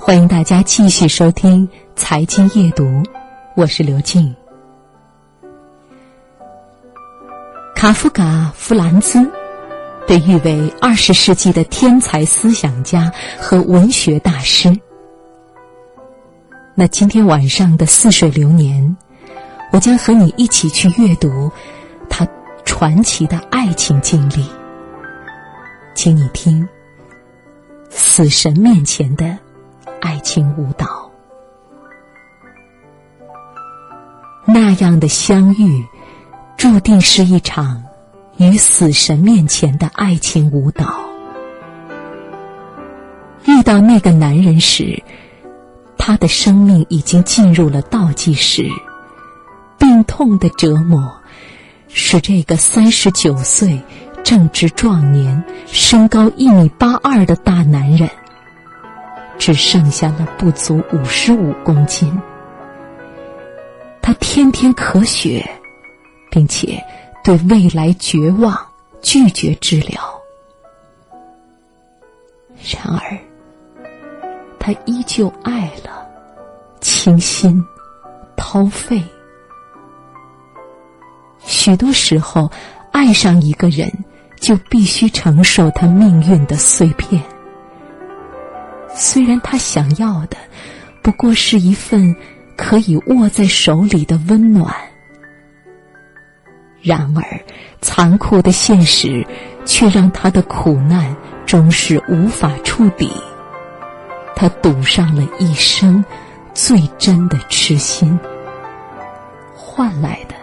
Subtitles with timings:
[0.00, 2.84] 欢迎大家继续收听《财经夜读》，
[3.54, 4.34] 我是刘静。
[7.76, 8.24] 卡夫卡·
[8.54, 9.30] 弗兰兹
[10.08, 14.74] 被誉为二十世纪的天才思想家和文学大师。
[16.74, 18.96] 那今天晚上的似水流年，
[19.70, 21.52] 我将和你一起去阅读
[22.08, 22.26] 他
[22.64, 24.46] 传奇的爱情经历。
[25.94, 26.66] 请你听，
[27.90, 29.38] 死神面前的。
[30.32, 31.10] 情舞蹈，
[34.46, 35.84] 那样的相遇，
[36.56, 37.82] 注定是一场
[38.36, 41.00] 与死神面前的爱情舞蹈。
[43.44, 45.02] 遇到那个男人时，
[45.98, 48.70] 他的生命已经进入了倒计时，
[49.80, 51.12] 病痛的折磨
[51.88, 53.82] 使这个三十九岁、
[54.22, 58.08] 正值壮年、身高一米八二的大男人。
[59.40, 62.14] 只剩下了不足五十五公斤，
[64.02, 65.42] 他天天咳血，
[66.30, 66.78] 并且
[67.24, 68.54] 对未来绝望，
[69.00, 69.98] 拒绝治疗。
[72.70, 73.18] 然而，
[74.58, 76.06] 他依旧爱了，
[76.82, 77.64] 倾心，
[78.36, 79.02] 掏肺。
[81.46, 82.50] 许多时候，
[82.92, 83.90] 爱上一个人，
[84.38, 87.18] 就必须承受他命运的碎片。
[88.94, 90.36] 虽然他想要的
[91.02, 92.14] 不过是一份
[92.56, 94.74] 可以握在手里的温暖，
[96.82, 97.40] 然而
[97.80, 99.26] 残酷的现实
[99.64, 101.16] 却让他的苦难
[101.46, 103.10] 终是无法触底。
[104.36, 106.04] 他赌上了一生
[106.54, 108.18] 最真的痴心，
[109.54, 110.34] 换来的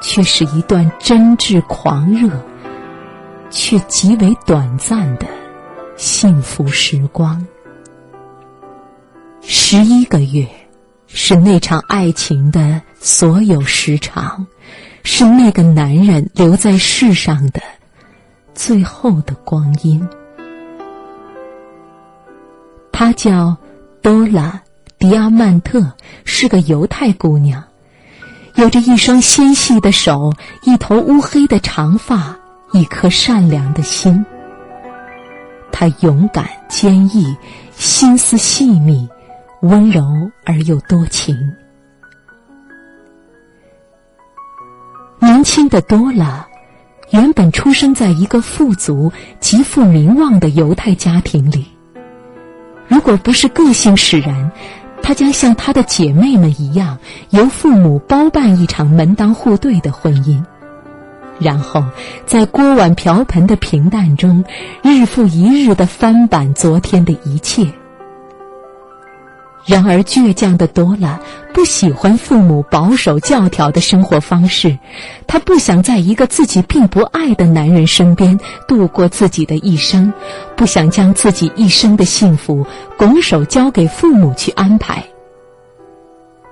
[0.00, 2.28] 却是一段真挚狂热
[3.50, 5.26] 却极为短暂的
[5.96, 7.46] 幸福时光。
[9.44, 10.46] 十一个月，
[11.08, 14.46] 是那场爱情的所有时长，
[15.02, 17.60] 是那个男人留在世上的
[18.54, 20.08] 最后的光阴。
[22.92, 23.56] 她叫
[24.00, 24.62] 多拉·
[24.98, 25.92] 迪亚曼特，
[26.24, 27.64] 是个犹太姑娘，
[28.54, 32.36] 有着一双纤细的手，一头乌黑的长发，
[32.72, 34.24] 一颗善良的心。
[35.72, 37.36] 她勇敢、坚毅，
[37.74, 39.08] 心思细密。
[39.62, 40.02] 温柔
[40.44, 41.52] 而又多情。
[45.20, 46.48] 年轻的多拉，
[47.10, 51.66] 原本出生在一个富足、极负名望的犹太家庭里。
[52.88, 54.50] 如果不是个性使然，
[55.00, 56.98] 她将像她的姐妹们一样，
[57.30, 60.42] 由父母包办一场门当户对的婚姻，
[61.38, 61.84] 然后
[62.26, 64.44] 在锅碗瓢盆的平淡中，
[64.82, 67.72] 日复一日的翻版昨天的一切。
[69.64, 71.20] 然而，倔强的多拉
[71.54, 74.76] 不喜欢父母保守教条的生活方式，
[75.28, 80.12] 她不想在一个自己并不爱的男人身边度过自己的一生，
[80.56, 82.66] 不想将自己一生的幸福
[82.98, 85.04] 拱手交给父母去安排。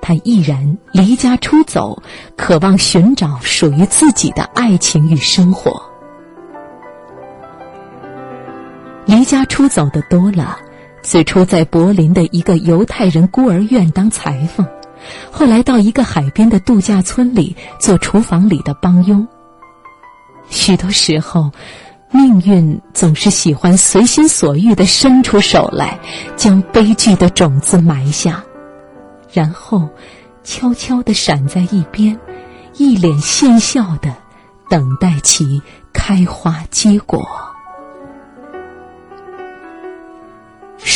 [0.01, 2.01] 她毅然离家出走，
[2.37, 5.83] 渴望寻找属于自己的爱情与生活。
[9.05, 10.57] 离家出走的多拉。
[11.03, 14.67] 最初在柏林的一个犹太人孤儿院当裁缝，
[15.31, 19.27] 后来到一个海边的度假村里做厨房里的帮佣。
[20.51, 21.51] 许多时候，
[22.13, 25.99] 命运总是喜欢随心所欲的伸出手来，
[26.37, 28.43] 将悲剧的种子埋下，
[29.33, 29.89] 然后
[30.45, 32.19] 悄悄地闪在一边，
[32.77, 34.15] 一脸献笑的
[34.69, 35.63] 等待其
[35.93, 37.25] 开花结果。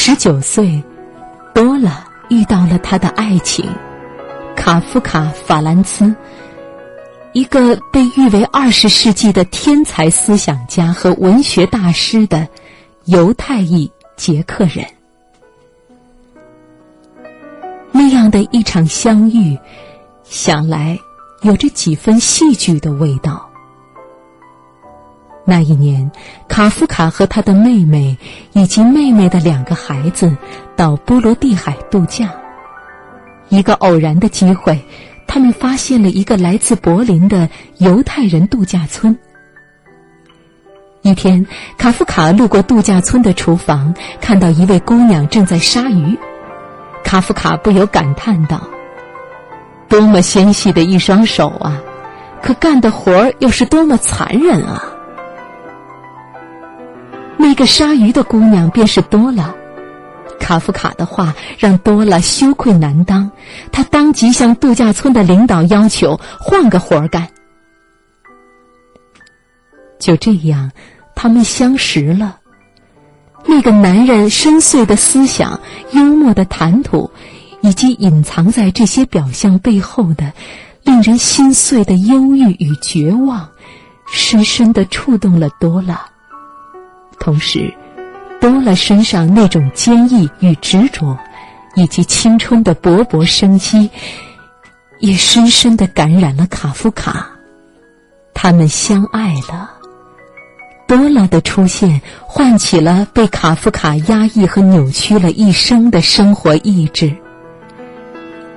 [0.06, 0.84] 十九岁，
[1.54, 3.65] 多拉遇到了他的爱情——
[4.54, 6.15] 卡夫卡·法兰兹，
[7.32, 12.47] 一个被誉为二十世纪的天才思想家和文学大师的
[13.06, 14.87] 犹太裔捷克人。
[17.90, 19.58] 那样的一场相遇，
[20.23, 20.99] 想来
[21.40, 23.50] 有着几分戏剧的味道。
[25.46, 26.11] 那一年，
[26.49, 28.17] 卡夫卡和他的妹妹
[28.52, 30.35] 以及妹妹的两个孩子
[30.75, 32.31] 到波罗的海度假。
[33.50, 34.82] 一个偶然的机会，
[35.26, 39.17] 他们发现了一个来自柏林的犹太人度假村。
[41.02, 46.19] 一天，卡夫卡路过度假村的厨房，看到一位姑娘正在杀鱼，
[47.05, 48.67] 卡夫卡不由感叹道
[49.90, 51.79] ：“多么纤细的一双手啊！
[52.40, 54.82] 可干的活儿又是多么残忍啊！”
[57.44, 59.55] 那个杀鱼的姑娘便是多拉。
[60.41, 63.31] 卡夫卡的话让多拉羞愧难当，
[63.70, 67.29] 他当即向度假村的领导要求换个活儿干。
[69.99, 70.73] 就这样，
[71.14, 72.38] 他们相识了。
[73.44, 75.61] 那个男人深邃的思想、
[75.93, 77.11] 幽默的谈吐，
[77.61, 80.32] 以及隐藏在这些表象背后的
[80.82, 83.50] 令人心碎的忧郁与绝望，
[84.11, 86.06] 深深的触动了多拉。
[87.19, 87.72] 同时，
[88.40, 91.19] 多拉身上那种坚毅与执着，
[91.75, 93.90] 以及青春的勃勃生机，
[94.99, 97.31] 也深深的感染了卡夫卡。
[98.34, 99.70] 他们相爱了。
[100.87, 107.16] 多拉的出现唤起了被卡夫卡压抑和扭曲了一生的生活意志。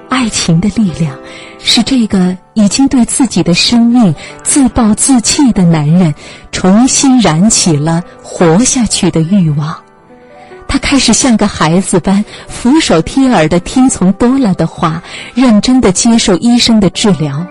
[0.10, 1.18] 爱情的力量
[1.60, 4.14] 是这个已经对自己的生命
[4.44, 6.14] 自暴自弃的男人
[6.52, 9.78] 重新燃起了活下去的欲望。
[10.68, 15.02] 他开始像个孩子般俯首贴耳的听从多拉的话，
[15.34, 17.48] 认真的接受医生的治疗。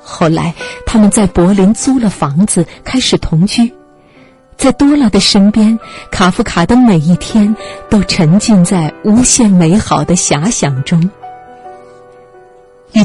[0.00, 3.72] 后来，他们在柏林租了房子，开始同居。
[4.56, 5.78] 在多拉的身边，
[6.10, 7.54] 卡夫卡的每一天
[7.88, 11.08] 都沉浸在无限美好的遐想中。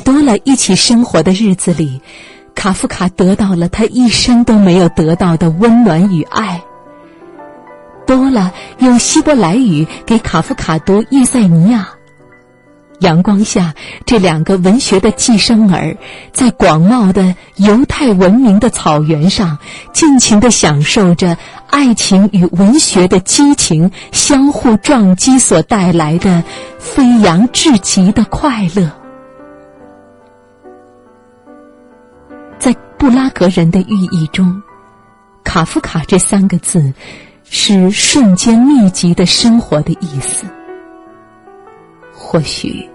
[0.03, 2.01] 多了一起生活的日子里，
[2.53, 6.61] 卡夫卡得到了他一生都没有得到的温暖与爱。
[8.05, 11.79] 多拉用希伯来语给卡夫卡读《叶塞尼亚》。
[12.99, 13.73] 阳光下，
[14.05, 15.97] 这两个文学的寄生儿，
[16.31, 19.57] 在广袤的犹太文明的草原上，
[19.91, 21.37] 尽情地享受着
[21.69, 26.43] 爱情与文学的激情相互撞击所带来的
[26.79, 29.02] 飞扬至极的快乐。
[33.03, 34.63] 布拉格人的寓意中
[35.43, 36.93] ，“卡夫卡”这三个字，
[37.43, 40.45] 是瞬间密集的生活的意思。
[42.13, 42.89] 或许，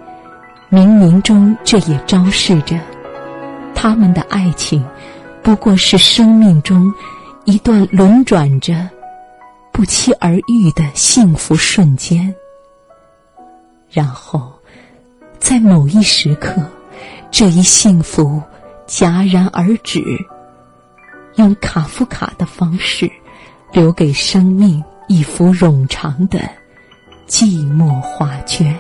[0.71, 2.81] 冥冥中这也昭示着，
[3.75, 4.83] 他们的爱情
[5.43, 6.91] 不过是生命中
[7.45, 8.89] 一段轮转着、
[9.71, 12.35] 不期而遇的幸福瞬间。
[13.91, 14.51] 然后，
[15.39, 16.63] 在某一时刻，
[17.31, 18.43] 这一幸福
[18.89, 20.03] 戛然而止，
[21.35, 23.09] 用卡夫卡的方式，
[23.71, 26.41] 留给生命一幅冗长的
[27.29, 28.75] 寂寞画卷。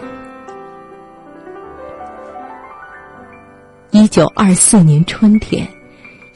[3.90, 5.68] 一九二四年春天，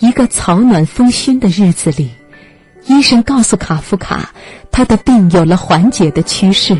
[0.01, 2.11] 一个草暖风熏的日子里，
[2.85, 4.31] 医生告诉卡夫卡，
[4.71, 6.77] 他的病有了缓解的趋势。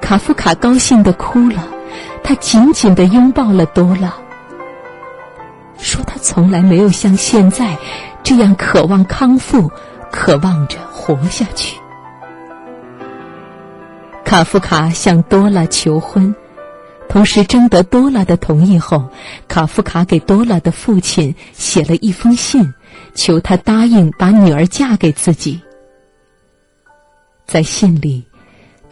[0.00, 1.66] 卡夫卡高兴的哭了，
[2.22, 4.14] 他紧紧的拥抱了多拉，
[5.80, 7.76] 说他从来没有像现在
[8.22, 9.70] 这样渴望康复，
[10.12, 11.76] 渴望着活下去。
[14.24, 16.34] 卡夫卡向多拉求婚。
[17.08, 19.10] 同时征得多拉的同意后，
[19.48, 22.72] 卡夫卡给多拉的父亲写了一封信，
[23.16, 25.60] 求他答应把女儿嫁给自己。
[27.48, 28.24] 在信里，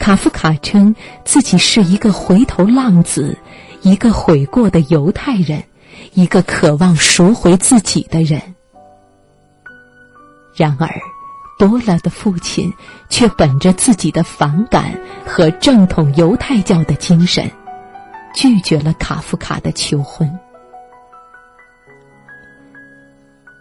[0.01, 3.39] 卡夫卡称自己是一个回头浪子，
[3.83, 5.63] 一个悔过的犹太人，
[6.15, 8.41] 一个渴望赎回自己的人。
[10.57, 10.89] 然而，
[11.59, 12.73] 多拉的父亲
[13.09, 17.51] 却本着自己的反感和正统犹太教的精神。
[18.35, 20.39] 拒绝了卡夫卡的求婚。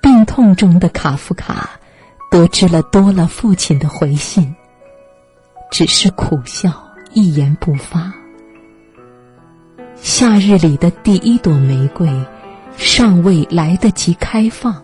[0.01, 1.69] 病痛中的卡夫卡
[2.29, 4.53] 得知了多拉父亲的回信，
[5.71, 6.69] 只是苦笑，
[7.13, 8.13] 一言不发。
[9.95, 12.07] 夏日里的第一朵玫瑰
[12.77, 14.83] 尚未来得及开放，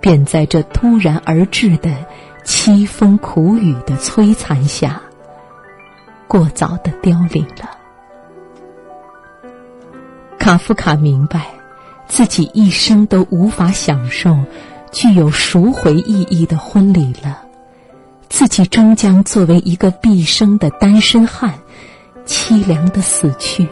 [0.00, 1.90] 便在这突然而至的
[2.44, 5.02] 凄风苦雨的摧残下，
[6.28, 7.70] 过早的凋零了。
[10.38, 11.46] 卡夫卡明白，
[12.06, 14.38] 自己一生都无法享受
[14.92, 17.42] 具有赎回意义的婚礼了，
[18.28, 21.54] 自己终将作为一个毕生的单身汉，
[22.24, 23.66] 凄凉的死去。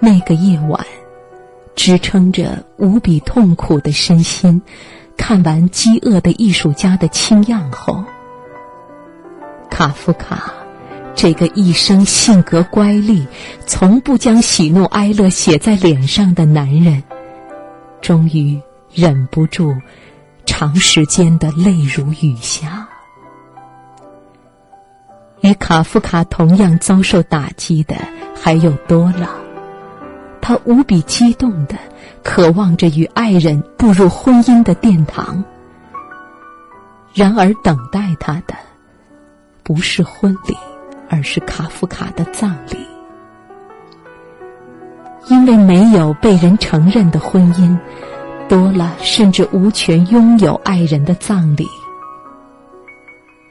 [0.00, 0.84] 那个夜晚，
[1.74, 4.62] 支撑着无比痛苦的身心，
[5.16, 8.04] 看完《饥饿的艺术家》的清样后，
[9.70, 10.52] 卡夫卡。
[11.14, 13.26] 这个一生性格乖戾、
[13.66, 17.02] 从不将喜怒哀乐写在脸上的男人，
[18.00, 18.56] 终于
[18.94, 19.74] 忍不住
[20.46, 22.88] 长时间的泪如雨下。
[25.40, 27.96] 与卡夫卡同样遭受打击的
[28.40, 29.28] 还有多拉，
[30.48, 31.76] 他无比激动的
[32.22, 35.44] 渴望着与爱人步入婚姻的殿堂。
[37.12, 38.54] 然而，等待他的。
[39.62, 40.56] 不是婚礼，
[41.10, 42.78] 而是卡夫卡的葬礼。
[45.26, 47.78] 因为没有被人承认的婚姻，
[48.48, 51.68] 多了甚至无权拥有爱人的葬礼。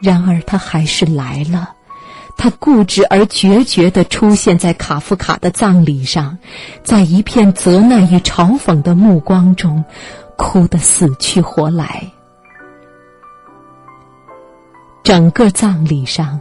[0.02, 1.76] 然而，他还是来了。
[2.38, 6.38] 他固执而决绝地出现在卡夫卡的葬礼上，
[6.84, 9.84] 在一片责难与嘲讽的目光中，
[10.38, 12.12] 哭得死去活来。
[15.04, 16.40] 整个葬礼上，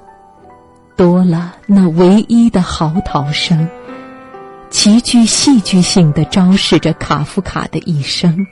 [0.97, 3.69] 多了那唯一的嚎啕声，
[4.69, 8.47] 极具戏剧性的昭示着卡夫卡的一生。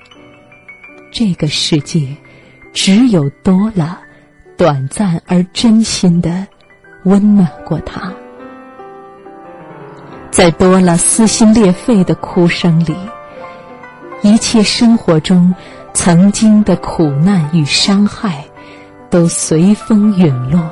[1.13, 2.17] 这个世界，
[2.73, 4.01] 只有多了。
[4.57, 6.47] 短暂而真心的
[7.05, 8.13] 温暖过他，
[10.31, 12.97] 在多了撕心裂肺的哭声里，
[14.23, 15.55] 一切生活中
[15.93, 18.45] 曾经的苦难与伤害
[19.11, 20.71] 都随风陨落，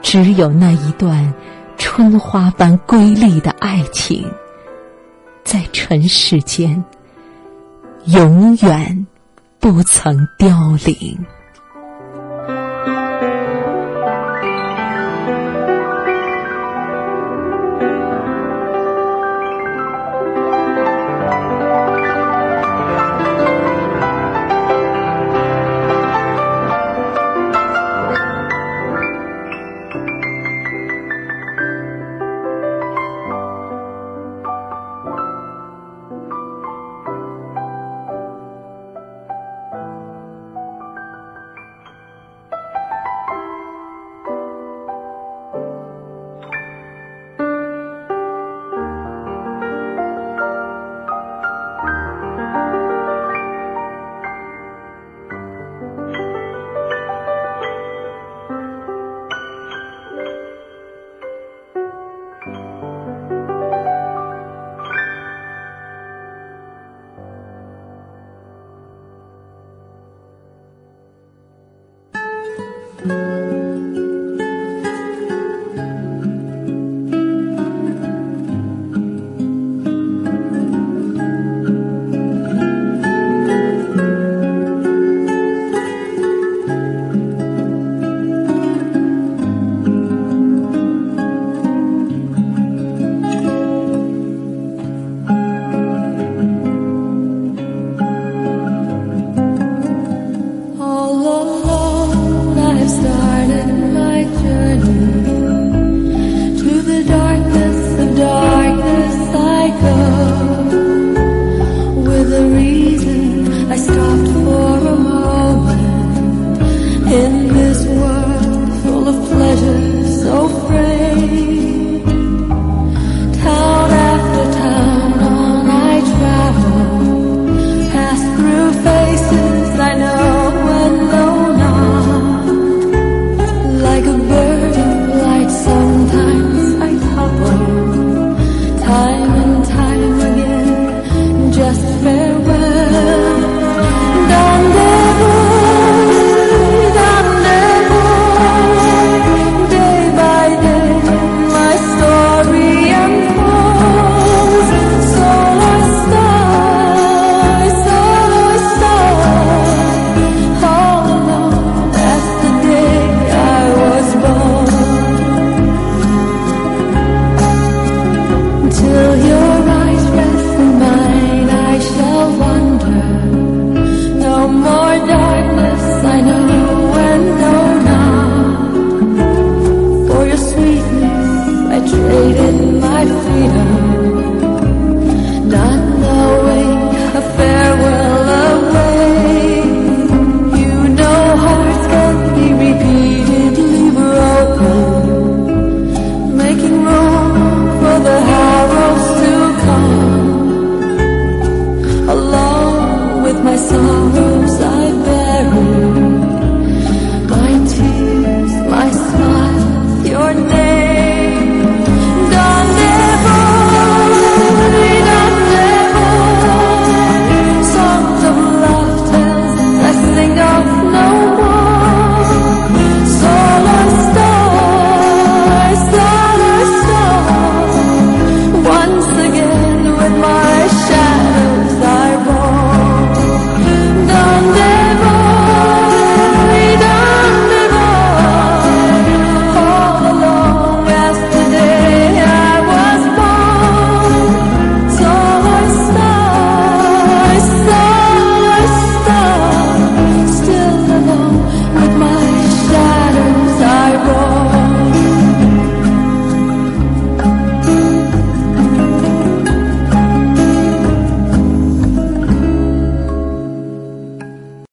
[0.00, 1.34] 只有那一段
[1.76, 4.24] 春花般瑰丽的爱情，
[5.44, 6.82] 在尘世间
[8.04, 9.06] 永远
[9.58, 11.18] 不曾凋零。